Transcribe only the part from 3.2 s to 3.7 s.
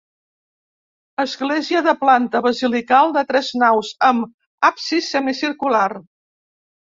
tres